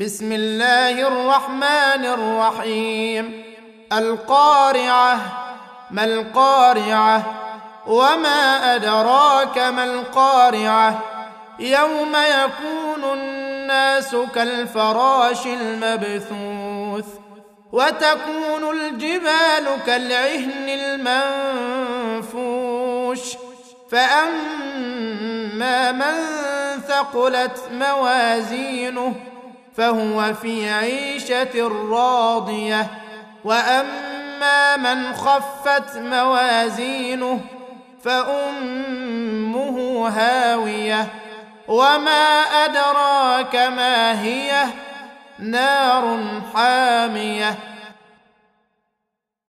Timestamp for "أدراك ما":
42.64-44.22